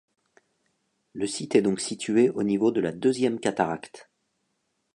Le 1.13 1.27
site 1.27 1.53
est 1.53 1.61
donc 1.61 1.79
situé 1.79 2.31
au 2.31 2.41
niveau 2.41 2.71
de 2.71 2.81
la 2.81 2.91
deuxième 2.91 3.39
cataracte. 3.39 4.09